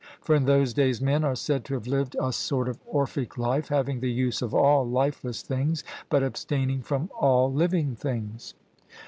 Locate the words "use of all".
4.11-4.83